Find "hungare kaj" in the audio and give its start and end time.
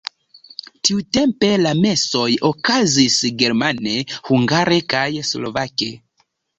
4.33-5.09